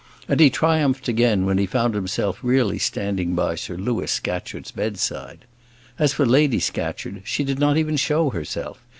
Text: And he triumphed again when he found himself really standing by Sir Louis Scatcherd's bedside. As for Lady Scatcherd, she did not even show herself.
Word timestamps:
And 0.27 0.39
he 0.39 0.49
triumphed 0.49 1.07
again 1.07 1.45
when 1.45 1.59
he 1.59 1.67
found 1.67 1.93
himself 1.93 2.39
really 2.41 2.79
standing 2.79 3.35
by 3.35 3.53
Sir 3.53 3.77
Louis 3.77 4.09
Scatcherd's 4.11 4.71
bedside. 4.71 5.45
As 5.99 6.11
for 6.11 6.25
Lady 6.25 6.59
Scatcherd, 6.59 7.21
she 7.23 7.43
did 7.43 7.59
not 7.59 7.77
even 7.77 7.97
show 7.97 8.31
herself. 8.31 8.79